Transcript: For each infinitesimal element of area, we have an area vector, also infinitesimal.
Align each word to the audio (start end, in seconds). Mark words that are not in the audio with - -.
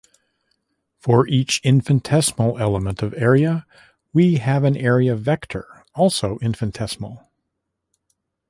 For 0.97 1.27
each 1.27 1.61
infinitesimal 1.63 2.57
element 2.57 3.03
of 3.03 3.13
area, 3.15 3.67
we 4.13 4.37
have 4.37 4.63
an 4.63 4.75
area 4.75 5.15
vector, 5.15 5.85
also 5.93 6.39
infinitesimal. 6.41 7.29